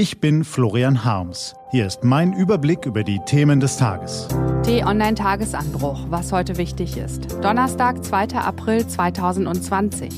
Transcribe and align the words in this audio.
Ich 0.00 0.18
bin 0.18 0.44
Florian 0.44 1.04
Harms. 1.04 1.54
Hier 1.72 1.84
ist 1.84 2.04
mein 2.04 2.32
Überblick 2.32 2.86
über 2.86 3.04
die 3.04 3.18
Themen 3.26 3.60
des 3.60 3.76
Tages. 3.76 4.28
T-Online-Tagesanbruch, 4.62 6.06
was 6.08 6.32
heute 6.32 6.56
wichtig 6.56 6.96
ist. 6.96 7.26
Donnerstag, 7.42 8.02
2. 8.02 8.28
April 8.36 8.86
2020. 8.86 10.10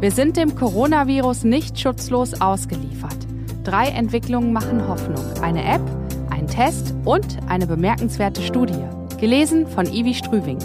Wir 0.00 0.10
sind 0.10 0.36
dem 0.36 0.56
Coronavirus 0.56 1.44
nicht 1.44 1.78
schutzlos 1.78 2.40
ausgeliefert. 2.40 3.16
Drei 3.62 3.86
Entwicklungen 3.90 4.52
machen 4.52 4.88
Hoffnung. 4.88 5.24
Eine 5.40 5.62
App, 5.64 5.82
ein 6.30 6.48
Test 6.48 6.92
und 7.04 7.38
eine 7.46 7.68
bemerkenswerte 7.68 8.42
Studie. 8.42 8.82
Gelesen 9.20 9.68
von 9.68 9.86
Ivi 9.86 10.14
Strüving. 10.14 10.58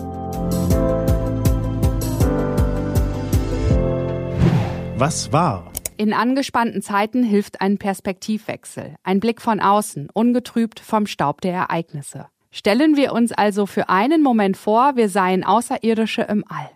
Was 4.98 5.32
war? 5.32 5.70
In 5.98 6.14
angespannten 6.14 6.82
Zeiten 6.82 7.23
hilft 7.23 7.62
ein 7.62 7.78
Perspektivwechsel, 7.78 8.96
ein 9.04 9.20
Blick 9.20 9.41
von 9.41 9.60
außen, 9.60 10.10
ungetrübt 10.14 10.80
vom 10.80 11.05
Staub 11.05 11.41
der 11.41 11.54
Ereignisse. 11.54 12.27
Stellen 12.49 12.98
wir 12.98 13.13
uns 13.13 13.32
also 13.32 13.66
für 13.66 13.88
einen 13.90 14.22
Moment 14.23 14.58
vor, 14.58 14.96
wir 14.96 15.09
seien 15.09 15.44
Außerirdische 15.44 16.23
im 16.23 16.44
All. 16.48 16.70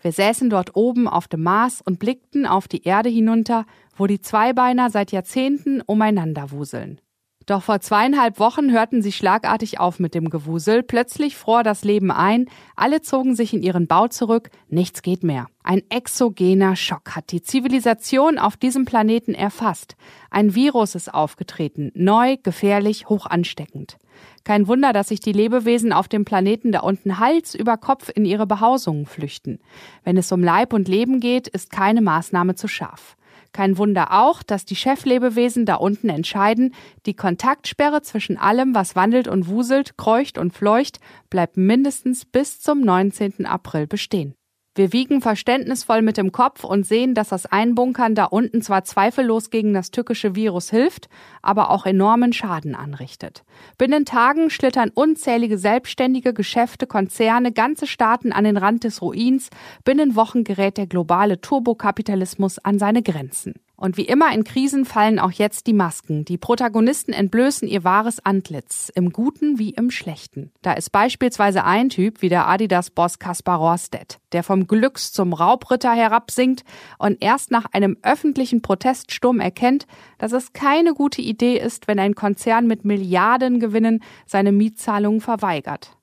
Wir 0.00 0.10
säßen 0.10 0.50
dort 0.50 0.74
oben 0.74 1.06
auf 1.06 1.28
dem 1.28 1.44
Mars 1.44 1.80
und 1.80 2.00
blickten 2.00 2.44
auf 2.44 2.66
die 2.66 2.82
Erde 2.82 3.08
hinunter, 3.08 3.66
wo 3.96 4.08
die 4.08 4.20
Zweibeiner 4.20 4.90
seit 4.90 5.12
Jahrzehnten 5.12 5.80
umeinander 5.80 6.50
wuseln. 6.50 7.00
Doch 7.46 7.62
vor 7.62 7.80
zweieinhalb 7.80 8.38
Wochen 8.38 8.70
hörten 8.70 9.02
sie 9.02 9.12
schlagartig 9.12 9.80
auf 9.80 9.98
mit 9.98 10.14
dem 10.14 10.30
Gewusel, 10.30 10.82
plötzlich 10.82 11.36
fror 11.36 11.62
das 11.62 11.84
Leben 11.84 12.10
ein, 12.10 12.46
alle 12.76 13.02
zogen 13.02 13.34
sich 13.34 13.52
in 13.52 13.62
ihren 13.62 13.86
Bau 13.86 14.08
zurück, 14.08 14.50
nichts 14.68 15.02
geht 15.02 15.24
mehr. 15.24 15.46
Ein 15.64 15.82
exogener 15.90 16.76
Schock 16.76 17.16
hat 17.16 17.32
die 17.32 17.42
Zivilisation 17.42 18.38
auf 18.38 18.56
diesem 18.56 18.84
Planeten 18.84 19.34
erfasst. 19.34 19.96
Ein 20.30 20.54
Virus 20.54 20.94
ist 20.94 21.12
aufgetreten, 21.12 21.90
neu, 21.94 22.36
gefährlich, 22.42 23.08
hoch 23.08 23.26
ansteckend. 23.26 23.96
Kein 24.44 24.66
Wunder, 24.66 24.92
dass 24.92 25.08
sich 25.08 25.20
die 25.20 25.32
Lebewesen 25.32 25.92
auf 25.92 26.08
dem 26.08 26.24
Planeten 26.24 26.72
da 26.72 26.80
unten 26.80 27.18
Hals 27.18 27.54
über 27.54 27.76
Kopf 27.76 28.10
in 28.12 28.24
ihre 28.24 28.46
Behausungen 28.46 29.06
flüchten. 29.06 29.60
Wenn 30.04 30.16
es 30.16 30.32
um 30.32 30.42
Leib 30.42 30.72
und 30.72 30.88
Leben 30.88 31.20
geht, 31.20 31.48
ist 31.48 31.70
keine 31.70 32.02
Maßnahme 32.02 32.54
zu 32.56 32.66
scharf. 32.66 33.16
Kein 33.52 33.76
Wunder 33.76 34.12
auch, 34.12 34.42
dass 34.42 34.64
die 34.64 34.76
Cheflebewesen 34.76 35.66
da 35.66 35.74
unten 35.74 36.08
entscheiden, 36.08 36.74
die 37.06 37.14
Kontaktsperre 37.14 38.02
zwischen 38.02 38.38
allem, 38.38 38.74
was 38.74 38.96
wandelt 38.96 39.28
und 39.28 39.46
wuselt, 39.46 39.98
kreucht 39.98 40.38
und 40.38 40.52
fleucht, 40.52 41.00
bleibt 41.28 41.56
mindestens 41.56 42.24
bis 42.24 42.60
zum 42.60 42.80
19. 42.80 43.44
April 43.44 43.86
bestehen. 43.86 44.34
Wir 44.74 44.94
wiegen 44.94 45.20
verständnisvoll 45.20 46.00
mit 46.00 46.16
dem 46.16 46.32
Kopf 46.32 46.64
und 46.64 46.86
sehen, 46.86 47.14
dass 47.14 47.28
das 47.28 47.44
Einbunkern 47.44 48.14
da 48.14 48.24
unten 48.24 48.62
zwar 48.62 48.84
zweifellos 48.84 49.50
gegen 49.50 49.74
das 49.74 49.90
tückische 49.90 50.34
Virus 50.34 50.70
hilft, 50.70 51.10
aber 51.42 51.70
auch 51.70 51.84
enormen 51.84 52.32
Schaden 52.32 52.74
anrichtet. 52.74 53.44
Binnen 53.76 54.06
Tagen 54.06 54.48
schlittern 54.48 54.90
unzählige 54.94 55.58
selbstständige 55.58 56.32
Geschäfte, 56.32 56.86
Konzerne, 56.86 57.52
ganze 57.52 57.86
Staaten 57.86 58.32
an 58.32 58.44
den 58.44 58.56
Rand 58.56 58.84
des 58.84 59.02
Ruins, 59.02 59.50
binnen 59.84 60.16
Wochen 60.16 60.42
gerät 60.42 60.78
der 60.78 60.86
globale 60.86 61.42
Turbokapitalismus 61.42 62.58
an 62.58 62.78
seine 62.78 63.02
Grenzen. 63.02 63.54
Und 63.82 63.96
wie 63.96 64.06
immer 64.06 64.32
in 64.32 64.44
Krisen 64.44 64.84
fallen 64.84 65.18
auch 65.18 65.32
jetzt 65.32 65.66
die 65.66 65.72
Masken. 65.72 66.24
Die 66.24 66.38
Protagonisten 66.38 67.12
entblößen 67.12 67.66
ihr 67.66 67.82
wahres 67.82 68.24
Antlitz, 68.24 68.92
im 68.94 69.10
Guten 69.10 69.58
wie 69.58 69.70
im 69.70 69.90
Schlechten. 69.90 70.52
Da 70.62 70.74
ist 70.74 70.92
beispielsweise 70.92 71.64
ein 71.64 71.88
Typ 71.88 72.22
wie 72.22 72.28
der 72.28 72.46
Adidas-Boss 72.46 73.18
Kaspar 73.18 73.58
Rohrstedt, 73.58 74.20
der 74.30 74.44
vom 74.44 74.68
Glücks 74.68 75.10
zum 75.10 75.32
Raubritter 75.32 75.90
herabsinkt 75.90 76.62
und 76.96 77.20
erst 77.20 77.50
nach 77.50 77.64
einem 77.72 77.96
öffentlichen 78.02 78.62
Proteststurm 78.62 79.40
erkennt, 79.40 79.88
dass 80.18 80.30
es 80.30 80.52
keine 80.52 80.94
gute 80.94 81.20
Idee 81.20 81.58
ist, 81.58 81.88
wenn 81.88 81.98
ein 81.98 82.14
Konzern 82.14 82.68
mit 82.68 82.84
Milliardengewinnen 82.84 84.04
seine 84.26 84.52
Mietzahlungen 84.52 85.20
verweigert. 85.20 85.96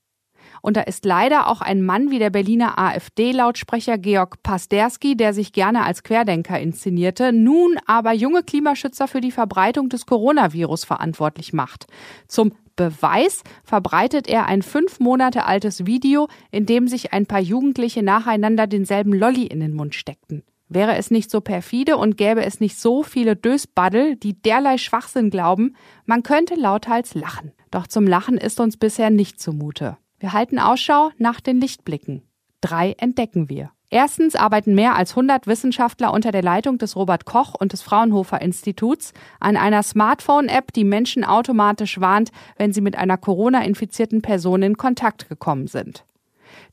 Und 0.61 0.77
da 0.77 0.81
ist 0.81 1.05
leider 1.05 1.47
auch 1.47 1.61
ein 1.61 1.83
Mann 1.83 2.11
wie 2.11 2.19
der 2.19 2.29
Berliner 2.29 2.77
AfD-Lautsprecher 2.77 3.97
Georg 3.97 4.41
Pasterski, 4.43 5.15
der 5.15 5.33
sich 5.33 5.53
gerne 5.53 5.83
als 5.83 6.03
Querdenker 6.03 6.59
inszenierte, 6.59 7.31
nun 7.33 7.77
aber 7.85 8.13
junge 8.13 8.43
Klimaschützer 8.43 9.07
für 9.07 9.21
die 9.21 9.31
Verbreitung 9.31 9.89
des 9.89 10.05
Coronavirus 10.05 10.85
verantwortlich 10.85 11.53
macht. 11.53 11.87
Zum 12.27 12.53
Beweis 12.75 13.43
verbreitet 13.65 14.29
er 14.29 14.45
ein 14.45 14.61
fünf 14.61 15.01
Monate 15.01 15.45
altes 15.45 15.85
Video, 15.85 16.29
in 16.49 16.65
dem 16.65 16.87
sich 16.87 17.11
ein 17.11 17.25
paar 17.25 17.41
Jugendliche 17.41 18.03
nacheinander 18.03 18.67
denselben 18.67 19.13
Lolli 19.13 19.47
in 19.47 19.59
den 19.59 19.73
Mund 19.73 19.95
steckten. 19.95 20.43
Wäre 20.69 20.95
es 20.95 21.11
nicht 21.11 21.31
so 21.31 21.41
perfide 21.41 21.97
und 21.97 22.15
gäbe 22.15 22.45
es 22.45 22.59
nicht 22.59 22.79
so 22.79 23.03
viele 23.03 23.35
Dösbaddel, 23.35 24.15
die 24.15 24.39
derlei 24.41 24.77
Schwachsinn 24.77 25.31
glauben, 25.31 25.75
man 26.05 26.23
könnte 26.23 26.55
lauthals 26.55 27.15
lachen. 27.15 27.51
Doch 27.71 27.87
zum 27.87 28.07
Lachen 28.07 28.37
ist 28.37 28.59
uns 28.59 28.77
bisher 28.77 29.09
nicht 29.09 29.41
zumute. 29.41 29.97
Wir 30.19 30.33
halten 30.33 30.59
Ausschau 30.59 31.11
nach 31.17 31.39
den 31.39 31.61
Lichtblicken. 31.61 32.23
Drei 32.59 32.93
entdecken 32.97 33.47
wir. 33.47 33.71
Erstens 33.89 34.35
arbeiten 34.35 34.75
mehr 34.75 34.95
als 34.95 35.11
100 35.11 35.47
Wissenschaftler 35.47 36.13
unter 36.13 36.31
der 36.31 36.43
Leitung 36.43 36.77
des 36.77 36.97
Robert 36.97 37.25
Koch 37.25 37.55
und 37.57 37.71
des 37.71 37.81
Fraunhofer 37.81 38.41
Instituts 38.41 39.13
an 39.39 39.55
einer 39.55 39.81
Smartphone-App, 39.81 40.73
die 40.73 40.83
Menschen 40.83 41.23
automatisch 41.23 41.99
warnt, 42.01 42.31
wenn 42.57 42.73
sie 42.73 42.81
mit 42.81 42.97
einer 42.97 43.17
Corona-infizierten 43.17 44.21
Person 44.21 44.61
in 44.61 44.77
Kontakt 44.77 45.29
gekommen 45.29 45.67
sind. 45.67 46.03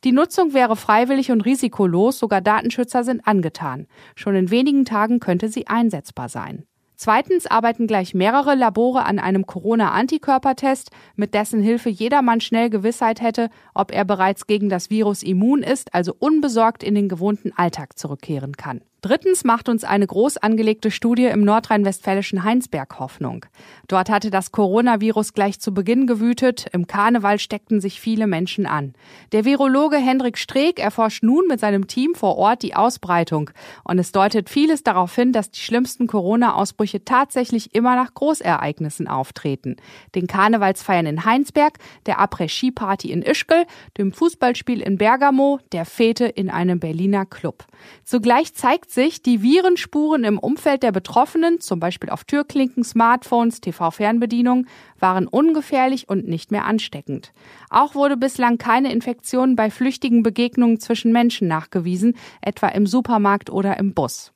Die 0.04 0.12
Nutzung 0.12 0.52
wäre 0.52 0.74
freiwillig 0.74 1.30
und 1.30 1.42
risikolos, 1.42 2.18
sogar 2.18 2.40
Datenschützer 2.40 3.04
sind 3.04 3.26
angetan. 3.26 3.86
Schon 4.14 4.34
in 4.34 4.50
wenigen 4.50 4.84
Tagen 4.84 5.20
könnte 5.20 5.48
sie 5.48 5.68
einsetzbar 5.68 6.28
sein. 6.28 6.64
Zweitens 6.96 7.46
arbeiten 7.46 7.86
gleich 7.86 8.14
mehrere 8.14 8.54
Labore 8.54 9.04
an 9.04 9.18
einem 9.18 9.46
Corona-Antikörpertest, 9.46 10.90
mit 11.14 11.34
dessen 11.34 11.62
Hilfe 11.62 11.90
jedermann 11.90 12.40
schnell 12.40 12.70
Gewissheit 12.70 13.20
hätte, 13.20 13.50
ob 13.74 13.92
er 13.92 14.06
bereits 14.06 14.46
gegen 14.46 14.70
das 14.70 14.88
Virus 14.88 15.22
immun 15.22 15.62
ist, 15.62 15.94
also 15.94 16.16
unbesorgt 16.18 16.82
in 16.82 16.94
den 16.94 17.10
gewohnten 17.10 17.52
Alltag 17.54 17.98
zurückkehren 17.98 18.56
kann. 18.56 18.80
Drittens 19.06 19.44
macht 19.44 19.68
uns 19.68 19.84
eine 19.84 20.04
groß 20.04 20.38
angelegte 20.38 20.90
Studie 20.90 21.26
im 21.26 21.44
nordrhein-westfälischen 21.44 22.42
Heinsberg 22.42 22.98
Hoffnung. 22.98 23.46
Dort 23.86 24.10
hatte 24.10 24.30
das 24.30 24.50
Coronavirus 24.50 25.32
gleich 25.32 25.60
zu 25.60 25.72
Beginn 25.72 26.08
gewütet. 26.08 26.66
Im 26.72 26.88
Karneval 26.88 27.38
steckten 27.38 27.80
sich 27.80 28.00
viele 28.00 28.26
Menschen 28.26 28.66
an. 28.66 28.94
Der 29.30 29.44
Virologe 29.44 29.98
Hendrik 29.98 30.36
Streeck 30.36 30.80
erforscht 30.80 31.22
nun 31.22 31.46
mit 31.46 31.60
seinem 31.60 31.86
Team 31.86 32.16
vor 32.16 32.36
Ort 32.36 32.64
die 32.64 32.74
Ausbreitung. 32.74 33.50
Und 33.84 34.00
es 34.00 34.10
deutet 34.10 34.50
vieles 34.50 34.82
darauf 34.82 35.14
hin, 35.14 35.32
dass 35.32 35.52
die 35.52 35.60
schlimmsten 35.60 36.08
Corona-Ausbrüche 36.08 37.04
tatsächlich 37.04 37.76
immer 37.76 37.94
nach 37.94 38.12
Großereignissen 38.12 39.06
auftreten. 39.06 39.76
Den 40.16 40.26
Karnevalsfeiern 40.26 41.06
in 41.06 41.24
Heinsberg, 41.24 41.78
der 42.06 42.18
Après-Ski-Party 42.18 43.12
in 43.12 43.22
Ischgl, 43.22 43.66
dem 43.98 44.10
Fußballspiel 44.10 44.80
in 44.80 44.98
Bergamo, 44.98 45.60
der 45.70 45.84
Fete 45.84 46.24
in 46.24 46.50
einem 46.50 46.80
Berliner 46.80 47.24
Club. 47.24 47.66
Zugleich 48.02 48.52
zeigt 48.54 48.95
sich, 48.96 49.22
die 49.22 49.42
Virenspuren 49.42 50.24
im 50.24 50.40
Umfeld 50.40 50.82
der 50.82 50.90
Betroffenen, 50.90 51.60
zum 51.60 51.78
Beispiel 51.78 52.10
auf 52.10 52.24
Türklinken, 52.24 52.82
Smartphones, 52.82 53.60
TV-Fernbedienung, 53.60 54.66
waren 54.98 55.28
ungefährlich 55.28 56.08
und 56.08 56.26
nicht 56.26 56.50
mehr 56.50 56.64
ansteckend. 56.64 57.32
Auch 57.70 57.94
wurde 57.94 58.16
bislang 58.16 58.58
keine 58.58 58.90
Infektion 58.90 59.54
bei 59.54 59.70
flüchtigen 59.70 60.24
Begegnungen 60.24 60.80
zwischen 60.80 61.12
Menschen 61.12 61.46
nachgewiesen, 61.46 62.16
etwa 62.40 62.66
im 62.66 62.88
Supermarkt 62.88 63.50
oder 63.50 63.78
im 63.78 63.94
Bus. 63.94 64.32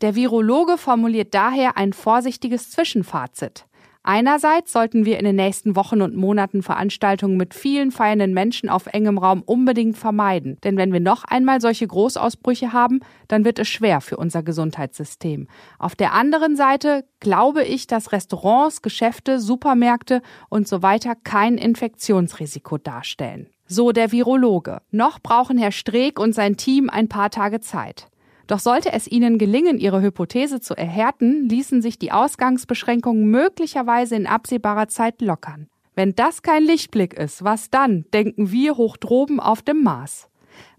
Der 0.00 0.16
Virologe 0.16 0.78
formuliert 0.78 1.34
daher 1.34 1.76
ein 1.76 1.92
vorsichtiges 1.92 2.72
Zwischenfazit. 2.72 3.67
Einerseits 4.02 4.72
sollten 4.72 5.04
wir 5.04 5.18
in 5.18 5.24
den 5.24 5.36
nächsten 5.36 5.76
Wochen 5.76 6.00
und 6.00 6.16
Monaten 6.16 6.62
Veranstaltungen 6.62 7.36
mit 7.36 7.52
vielen 7.52 7.90
feiernden 7.90 8.32
Menschen 8.32 8.68
auf 8.68 8.86
engem 8.86 9.18
Raum 9.18 9.42
unbedingt 9.42 9.98
vermeiden. 9.98 10.56
Denn 10.64 10.76
wenn 10.76 10.92
wir 10.92 11.00
noch 11.00 11.24
einmal 11.24 11.60
solche 11.60 11.86
Großausbrüche 11.86 12.72
haben, 12.72 13.00
dann 13.26 13.44
wird 13.44 13.58
es 13.58 13.68
schwer 13.68 14.00
für 14.00 14.16
unser 14.16 14.42
Gesundheitssystem. 14.42 15.48
Auf 15.78 15.94
der 15.94 16.14
anderen 16.14 16.56
Seite 16.56 17.04
glaube 17.20 17.64
ich, 17.64 17.86
dass 17.86 18.12
Restaurants, 18.12 18.82
Geschäfte, 18.82 19.40
Supermärkte 19.40 20.22
und 20.48 20.68
so 20.68 20.82
weiter 20.82 21.14
kein 21.14 21.58
Infektionsrisiko 21.58 22.78
darstellen. 22.78 23.48
So 23.66 23.92
der 23.92 24.12
Virologe. 24.12 24.80
Noch 24.90 25.20
brauchen 25.20 25.58
Herr 25.58 25.72
Streeck 25.72 26.18
und 26.18 26.34
sein 26.34 26.56
Team 26.56 26.88
ein 26.88 27.08
paar 27.08 27.30
Tage 27.30 27.60
Zeit. 27.60 28.08
Doch 28.48 28.58
sollte 28.60 28.92
es 28.92 29.06
ihnen 29.06 29.36
gelingen, 29.36 29.78
ihre 29.78 30.00
Hypothese 30.00 30.60
zu 30.60 30.74
erhärten, 30.74 31.48
ließen 31.48 31.82
sich 31.82 31.98
die 31.98 32.12
Ausgangsbeschränkungen 32.12 33.30
möglicherweise 33.30 34.16
in 34.16 34.26
absehbarer 34.26 34.88
Zeit 34.88 35.20
lockern. 35.20 35.68
Wenn 35.94 36.14
das 36.14 36.40
kein 36.42 36.64
Lichtblick 36.64 37.12
ist, 37.12 37.44
was 37.44 37.70
dann, 37.70 38.06
denken 38.14 38.50
wir 38.50 38.76
hoch 38.76 38.96
droben 38.96 39.38
auf 39.38 39.60
dem 39.60 39.82
Mars. 39.82 40.28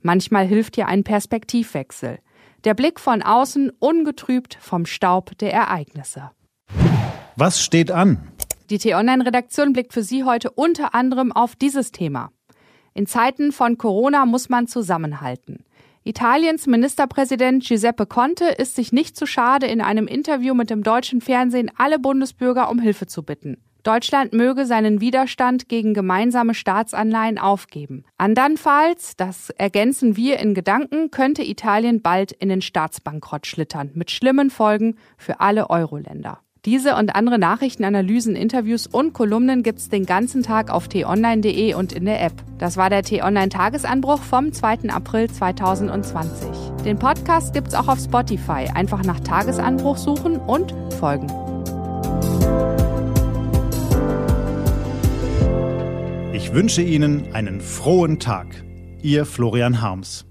Manchmal 0.01 0.47
hilft 0.47 0.77
ja 0.77 0.87
ein 0.87 1.03
Perspektivwechsel. 1.03 2.19
Der 2.63 2.73
Blick 2.73 2.99
von 2.99 3.21
außen 3.21 3.71
ungetrübt 3.79 4.57
vom 4.59 4.87
Staub 4.87 5.37
der 5.37 5.53
Ereignisse. 5.53 6.31
Was 7.35 7.61
steht 7.61 7.91
an? 7.91 8.31
Die 8.71 8.79
T-Online-Redaktion 8.79 9.73
blickt 9.73 9.93
für 9.93 10.03
Sie 10.03 10.23
heute 10.23 10.49
unter 10.51 10.95
anderem 10.95 11.31
auf 11.31 11.55
dieses 11.55 11.91
Thema. 11.91 12.31
In 12.95 13.05
Zeiten 13.05 13.51
von 13.51 13.77
Corona 13.77 14.25
muss 14.25 14.49
man 14.49 14.67
zusammenhalten. 14.67 15.63
Italiens 16.03 16.65
Ministerpräsident 16.65 17.63
Giuseppe 17.63 18.05
Conte 18.05 18.45
ist 18.45 18.75
sich 18.75 18.91
nicht 18.91 19.17
zu 19.17 19.25
schade, 19.25 19.67
in 19.67 19.81
einem 19.81 20.07
Interview 20.07 20.53
mit 20.53 20.69
dem 20.69 20.81
deutschen 20.81 21.21
Fernsehen 21.21 21.71
alle 21.77 21.99
Bundesbürger 21.99 22.69
um 22.69 22.79
Hilfe 22.79 23.05
zu 23.05 23.23
bitten. 23.23 23.57
Deutschland 23.83 24.33
möge 24.33 24.65
seinen 24.65 24.99
Widerstand 25.01 25.69
gegen 25.69 25.93
gemeinsame 25.93 26.53
Staatsanleihen 26.53 27.37
aufgeben. 27.37 28.03
Andernfalls, 28.17 29.15
das 29.15 29.51
ergänzen 29.51 30.17
wir 30.17 30.39
in 30.39 30.53
Gedanken, 30.53 31.11
könnte 31.11 31.43
Italien 31.43 32.01
bald 32.01 32.31
in 32.31 32.49
den 32.49 32.61
Staatsbankrott 32.61 33.47
schlittern, 33.47 33.91
mit 33.93 34.11
schlimmen 34.11 34.49
Folgen 34.49 34.97
für 35.17 35.39
alle 35.39 35.69
Euro-Länder. 35.69 36.41
Diese 36.69 36.95
und 36.95 37.15
andere 37.15 37.39
Nachrichten, 37.39 37.83
Analysen, 37.83 38.35
Interviews 38.35 38.85
und 38.85 39.13
Kolumnen 39.13 39.63
gibt's 39.63 39.89
den 39.89 40.05
ganzen 40.05 40.43
Tag 40.43 40.69
auf 40.69 40.87
t-online.de 40.87 41.73
und 41.73 41.93
in 41.93 42.05
der 42.05 42.23
App. 42.23 42.33
Das 42.59 42.77
war 42.77 42.91
der 42.91 43.01
T-Online-Tagesanbruch 43.01 44.21
vom 44.21 44.53
2. 44.53 44.87
April 44.89 45.31
2020. 45.31 46.47
Den 46.85 46.99
Podcast 46.99 47.55
gibt's 47.55 47.73
auch 47.73 47.87
auf 47.87 47.97
Spotify. 47.97 48.69
Einfach 48.71 49.03
nach 49.03 49.19
Tagesanbruch 49.19 49.97
suchen 49.97 50.37
und 50.37 50.75
folgen. 50.99 51.25
Ich 56.33 56.53
wünsche 56.53 56.83
Ihnen 56.83 57.33
einen 57.33 57.61
frohen 57.61 58.19
Tag. 58.19 58.45
Ihr 59.01 59.25
Florian 59.25 59.81
Harms. 59.81 60.28